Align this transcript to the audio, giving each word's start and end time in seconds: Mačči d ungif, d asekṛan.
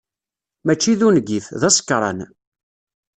Mačči 0.65 0.93
d 0.99 1.01
ungif, 1.07 1.45
d 1.59 1.61
asekṛan. 1.69 2.19